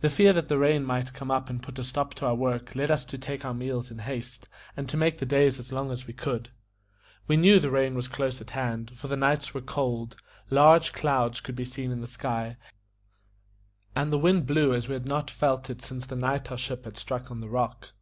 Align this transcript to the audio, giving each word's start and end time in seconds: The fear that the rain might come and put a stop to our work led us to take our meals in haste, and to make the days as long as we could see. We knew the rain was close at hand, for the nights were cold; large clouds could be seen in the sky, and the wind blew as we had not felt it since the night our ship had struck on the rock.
The 0.00 0.08
fear 0.08 0.32
that 0.32 0.48
the 0.48 0.56
rain 0.56 0.84
might 0.86 1.12
come 1.12 1.30
and 1.30 1.62
put 1.62 1.78
a 1.78 1.84
stop 1.84 2.14
to 2.14 2.24
our 2.24 2.34
work 2.34 2.74
led 2.74 2.90
us 2.90 3.04
to 3.04 3.18
take 3.18 3.44
our 3.44 3.52
meals 3.52 3.90
in 3.90 3.98
haste, 3.98 4.48
and 4.74 4.88
to 4.88 4.96
make 4.96 5.18
the 5.18 5.26
days 5.26 5.58
as 5.58 5.70
long 5.70 5.90
as 5.90 6.06
we 6.06 6.14
could 6.14 6.46
see. 6.46 6.52
We 7.26 7.36
knew 7.36 7.60
the 7.60 7.70
rain 7.70 7.94
was 7.94 8.08
close 8.08 8.40
at 8.40 8.52
hand, 8.52 8.92
for 8.96 9.08
the 9.08 9.18
nights 9.18 9.52
were 9.52 9.60
cold; 9.60 10.16
large 10.48 10.94
clouds 10.94 11.42
could 11.42 11.56
be 11.56 11.66
seen 11.66 11.90
in 11.90 12.00
the 12.00 12.06
sky, 12.06 12.56
and 13.94 14.10
the 14.10 14.18
wind 14.18 14.46
blew 14.46 14.72
as 14.72 14.88
we 14.88 14.94
had 14.94 15.04
not 15.06 15.30
felt 15.30 15.68
it 15.68 15.82
since 15.82 16.06
the 16.06 16.16
night 16.16 16.50
our 16.50 16.56
ship 16.56 16.86
had 16.86 16.96
struck 16.96 17.30
on 17.30 17.40
the 17.40 17.48
rock. 17.50 17.92